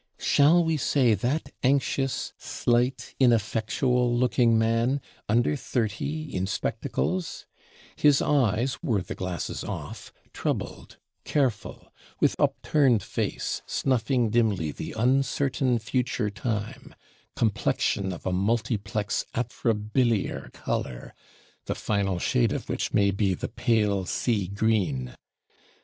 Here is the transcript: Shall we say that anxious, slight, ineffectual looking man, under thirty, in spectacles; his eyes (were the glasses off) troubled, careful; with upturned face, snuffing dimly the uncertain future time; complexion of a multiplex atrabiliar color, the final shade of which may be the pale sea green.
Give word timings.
Shall 0.17 0.63
we 0.63 0.77
say 0.77 1.13
that 1.13 1.51
anxious, 1.61 2.33
slight, 2.39 3.13
ineffectual 3.19 4.11
looking 4.17 4.57
man, 4.57 4.99
under 5.29 5.55
thirty, 5.55 6.23
in 6.33 6.47
spectacles; 6.47 7.45
his 7.95 8.19
eyes 8.19 8.81
(were 8.81 9.03
the 9.03 9.13
glasses 9.13 9.63
off) 9.63 10.11
troubled, 10.33 10.97
careful; 11.23 11.93
with 12.19 12.35
upturned 12.39 13.03
face, 13.03 13.61
snuffing 13.67 14.31
dimly 14.31 14.71
the 14.71 14.93
uncertain 14.93 15.77
future 15.77 16.31
time; 16.31 16.95
complexion 17.35 18.11
of 18.11 18.25
a 18.25 18.31
multiplex 18.33 19.27
atrabiliar 19.35 20.51
color, 20.51 21.13
the 21.65 21.75
final 21.75 22.17
shade 22.17 22.51
of 22.53 22.67
which 22.69 22.91
may 22.91 23.11
be 23.11 23.35
the 23.35 23.49
pale 23.49 24.07
sea 24.07 24.47
green. 24.47 25.13